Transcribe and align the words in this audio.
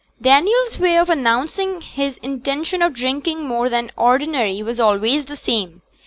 Daniel's 0.19 0.79
way 0.79 0.97
of 0.97 1.11
announcing 1.11 1.79
his 1.79 2.17
intention 2.23 2.81
of 2.81 2.91
drinking 2.95 3.45
more 3.47 3.69
than 3.69 3.91
ordinary 3.95 4.63
was 4.63 4.79
always 4.79 5.25
the 5.25 5.35
same. 5.37 5.83